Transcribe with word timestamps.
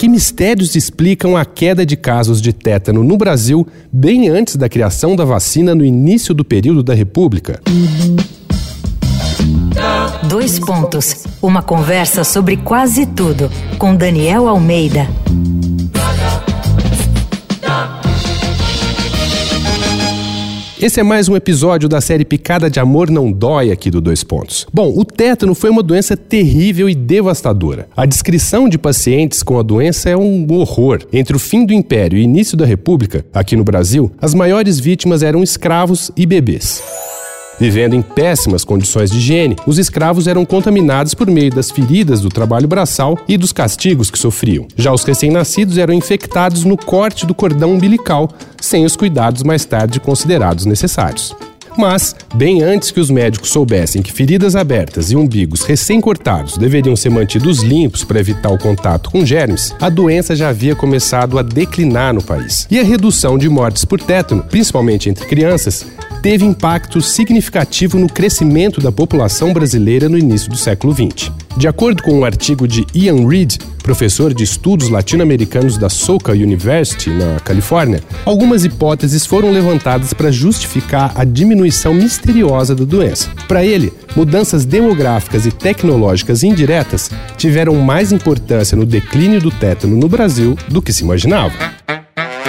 que 0.00 0.08
mistérios 0.08 0.76
explicam 0.76 1.36
a 1.36 1.44
queda 1.44 1.84
de 1.84 1.94
casos 1.94 2.40
de 2.40 2.54
tétano 2.54 3.04
no 3.04 3.18
Brasil 3.18 3.68
bem 3.92 4.30
antes 4.30 4.56
da 4.56 4.66
criação 4.66 5.14
da 5.14 5.26
vacina 5.26 5.74
no 5.74 5.84
início 5.84 6.32
do 6.32 6.42
período 6.42 6.82
da 6.82 6.94
República? 6.94 7.60
Dois 10.26 10.58
pontos. 10.58 11.26
Uma 11.42 11.60
conversa 11.60 12.24
sobre 12.24 12.56
quase 12.56 13.04
tudo 13.04 13.50
com 13.76 13.94
Daniel 13.94 14.48
Almeida. 14.48 15.06
Esse 20.82 20.98
é 20.98 21.02
mais 21.02 21.28
um 21.28 21.36
episódio 21.36 21.90
da 21.90 22.00
série 22.00 22.24
Picada 22.24 22.70
de 22.70 22.80
Amor 22.80 23.10
Não 23.10 23.30
Dói 23.30 23.70
aqui 23.70 23.90
do 23.90 24.00
Dois 24.00 24.24
Pontos. 24.24 24.66
Bom, 24.72 24.90
o 24.96 25.04
tétano 25.04 25.54
foi 25.54 25.68
uma 25.68 25.82
doença 25.82 26.16
terrível 26.16 26.88
e 26.88 26.94
devastadora. 26.94 27.86
A 27.94 28.06
descrição 28.06 28.66
de 28.66 28.78
pacientes 28.78 29.42
com 29.42 29.58
a 29.58 29.62
doença 29.62 30.08
é 30.08 30.16
um 30.16 30.46
horror. 30.50 31.00
Entre 31.12 31.36
o 31.36 31.38
fim 31.38 31.66
do 31.66 31.74
Império 31.74 32.18
e 32.18 32.22
início 32.22 32.56
da 32.56 32.64
República, 32.64 33.26
aqui 33.34 33.56
no 33.56 33.62
Brasil, 33.62 34.10
as 34.22 34.32
maiores 34.32 34.80
vítimas 34.80 35.22
eram 35.22 35.42
escravos 35.42 36.10
e 36.16 36.24
bebês. 36.24 36.82
Vivendo 37.60 37.94
em 37.94 38.00
péssimas 38.00 38.64
condições 38.64 39.10
de 39.10 39.18
higiene, 39.18 39.54
os 39.66 39.78
escravos 39.78 40.26
eram 40.26 40.46
contaminados 40.46 41.12
por 41.12 41.30
meio 41.30 41.50
das 41.50 41.70
feridas 41.70 42.22
do 42.22 42.30
trabalho 42.30 42.66
braçal 42.66 43.18
e 43.28 43.36
dos 43.36 43.52
castigos 43.52 44.10
que 44.10 44.18
sofriam. 44.18 44.66
Já 44.76 44.90
os 44.90 45.04
recém-nascidos 45.04 45.76
eram 45.76 45.92
infectados 45.92 46.64
no 46.64 46.76
corte 46.76 47.26
do 47.26 47.34
cordão 47.34 47.72
umbilical, 47.72 48.30
sem 48.58 48.86
os 48.86 48.96
cuidados 48.96 49.42
mais 49.42 49.66
tarde 49.66 50.00
considerados 50.00 50.64
necessários. 50.64 51.36
Mas, 51.76 52.16
bem 52.34 52.62
antes 52.62 52.90
que 52.90 52.98
os 52.98 53.10
médicos 53.10 53.50
soubessem 53.50 54.02
que 54.02 54.12
feridas 54.12 54.56
abertas 54.56 55.10
e 55.10 55.16
umbigos 55.16 55.62
recém-cortados 55.62 56.56
deveriam 56.56 56.96
ser 56.96 57.10
mantidos 57.10 57.62
limpos 57.62 58.04
para 58.04 58.20
evitar 58.20 58.50
o 58.50 58.58
contato 58.58 59.10
com 59.10 59.24
germes, 59.24 59.74
a 59.80 59.88
doença 59.88 60.34
já 60.34 60.48
havia 60.48 60.74
começado 60.74 61.38
a 61.38 61.42
declinar 61.42 62.12
no 62.12 62.22
país. 62.22 62.66
E 62.70 62.78
a 62.78 62.82
redução 62.82 63.38
de 63.38 63.48
mortes 63.48 63.84
por 63.84 64.00
tétano, 64.00 64.42
principalmente 64.42 65.08
entre 65.08 65.26
crianças, 65.26 65.86
teve 66.22 66.44
impacto 66.44 67.00
significativo 67.00 67.98
no 67.98 68.08
crescimento 68.08 68.80
da 68.80 68.92
população 68.92 69.52
brasileira 69.52 70.08
no 70.08 70.18
início 70.18 70.50
do 70.50 70.56
século 70.56 70.92
XX. 70.94 71.32
De 71.56 71.66
acordo 71.66 72.02
com 72.02 72.20
um 72.20 72.24
artigo 72.24 72.68
de 72.68 72.86
Ian 72.94 73.26
Reid, 73.26 73.58
professor 73.82 74.32
de 74.32 74.44
estudos 74.44 74.88
latino-americanos 74.88 75.76
da 75.76 75.88
Soka 75.88 76.32
University, 76.32 77.10
na 77.10 77.40
Califórnia, 77.40 78.02
algumas 78.24 78.64
hipóteses 78.64 79.26
foram 79.26 79.50
levantadas 79.50 80.12
para 80.12 80.30
justificar 80.30 81.12
a 81.14 81.24
diminuição 81.24 81.94
misteriosa 81.94 82.74
da 82.74 82.84
doença. 82.84 83.30
Para 83.48 83.64
ele, 83.64 83.92
mudanças 84.14 84.64
demográficas 84.64 85.46
e 85.46 85.50
tecnológicas 85.50 86.42
indiretas 86.42 87.10
tiveram 87.36 87.74
mais 87.76 88.12
importância 88.12 88.76
no 88.76 88.86
declínio 88.86 89.40
do 89.40 89.50
tétano 89.50 89.96
no 89.96 90.08
Brasil 90.08 90.56
do 90.68 90.82
que 90.82 90.92
se 90.92 91.02
imaginava. 91.02 91.79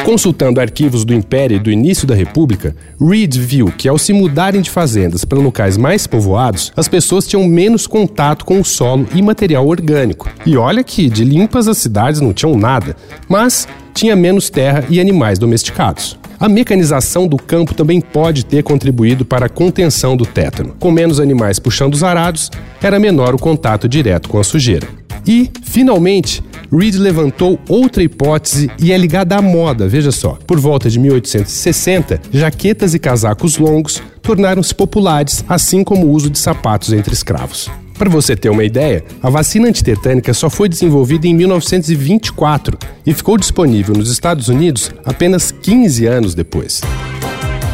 Consultando 0.03 0.59
arquivos 0.59 1.05
do 1.05 1.13
Império 1.13 1.57
e 1.57 1.59
do 1.59 1.71
início 1.71 2.07
da 2.07 2.15
República, 2.15 2.75
Reed 2.99 3.37
viu 3.37 3.67
que 3.67 3.87
ao 3.87 3.99
se 3.99 4.11
mudarem 4.11 4.59
de 4.59 4.69
fazendas 4.69 5.23
para 5.23 5.39
locais 5.39 5.77
mais 5.77 6.07
povoados, 6.07 6.71
as 6.75 6.87
pessoas 6.87 7.27
tinham 7.27 7.47
menos 7.47 7.85
contato 7.85 8.43
com 8.43 8.59
o 8.59 8.65
solo 8.65 9.07
e 9.13 9.21
material 9.21 9.67
orgânico. 9.67 10.27
E 10.45 10.57
olha 10.57 10.83
que 10.83 11.07
de 11.07 11.23
limpas 11.23 11.67
as 11.67 11.77
cidades 11.77 12.19
não 12.19 12.33
tinham 12.33 12.57
nada, 12.57 12.95
mas 13.29 13.67
tinha 13.93 14.15
menos 14.15 14.49
terra 14.49 14.83
e 14.89 14.99
animais 14.99 15.37
domesticados. 15.37 16.17
A 16.39 16.49
mecanização 16.49 17.27
do 17.27 17.37
campo 17.37 17.75
também 17.75 18.01
pode 18.01 18.43
ter 18.43 18.63
contribuído 18.63 19.23
para 19.23 19.45
a 19.45 19.49
contenção 19.49 20.17
do 20.17 20.25
tétano. 20.25 20.75
Com 20.79 20.89
menos 20.89 21.19
animais 21.19 21.59
puxando 21.59 21.93
os 21.93 22.03
arados, 22.03 22.49
era 22.81 22.99
menor 22.99 23.35
o 23.35 23.39
contato 23.39 23.87
direto 23.87 24.27
com 24.27 24.39
a 24.39 24.43
sujeira. 24.43 24.87
E, 25.27 25.51
finalmente, 25.61 26.43
Reed 26.73 26.95
levantou 26.95 27.59
outra 27.67 28.01
hipótese 28.01 28.71
e 28.79 28.93
é 28.93 28.97
ligada 28.97 29.35
à 29.35 29.41
moda, 29.41 29.89
veja 29.89 30.11
só. 30.11 30.37
Por 30.47 30.57
volta 30.57 30.89
de 30.89 30.97
1860, 30.99 32.21
jaquetas 32.31 32.93
e 32.93 32.99
casacos 32.99 33.57
longos 33.57 34.01
tornaram-se 34.21 34.73
populares, 34.73 35.43
assim 35.49 35.83
como 35.83 36.07
o 36.07 36.11
uso 36.11 36.29
de 36.29 36.39
sapatos 36.39 36.93
entre 36.93 37.13
escravos. 37.13 37.69
Para 37.97 38.09
você 38.09 38.37
ter 38.37 38.49
uma 38.49 38.63
ideia, 38.63 39.03
a 39.21 39.29
vacina 39.29 39.67
antitetânica 39.67 40.33
só 40.33 40.49
foi 40.49 40.69
desenvolvida 40.69 41.27
em 41.27 41.35
1924 41.35 42.77
e 43.05 43.13
ficou 43.13 43.37
disponível 43.37 43.93
nos 43.93 44.09
Estados 44.09 44.47
Unidos 44.47 44.91
apenas 45.05 45.51
15 45.51 46.05
anos 46.05 46.33
depois. 46.33 46.81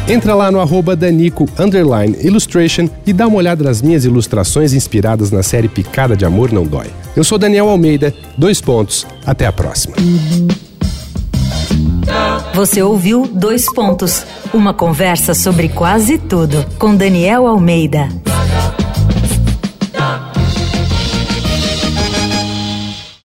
Entra 0.08 0.34
lá 0.34 0.50
no 0.50 0.58
arroba 0.58 0.96
Danico 0.96 1.46
Illustration 2.22 2.88
e 3.06 3.12
dá 3.12 3.26
uma 3.26 3.36
olhada 3.36 3.62
nas 3.62 3.82
minhas 3.82 4.06
ilustrações 4.06 4.72
inspiradas 4.72 5.30
na 5.30 5.42
série 5.42 5.68
Picada 5.68 6.16
de 6.16 6.24
Amor 6.24 6.50
Não 6.50 6.64
Dói. 6.64 6.86
Eu 7.14 7.22
sou 7.22 7.36
Daniel 7.36 7.68
Almeida, 7.68 8.14
dois 8.36 8.58
pontos, 8.58 9.06
até 9.26 9.44
a 9.44 9.52
próxima. 9.52 9.96
Você 12.54 12.82
ouviu 12.82 13.28
Dois 13.30 13.66
Pontos, 13.72 14.24
uma 14.52 14.72
conversa 14.72 15.34
sobre 15.34 15.68
quase 15.68 16.16
tudo 16.16 16.64
com 16.78 16.96
Daniel 16.96 17.46
Almeida. 17.46 18.08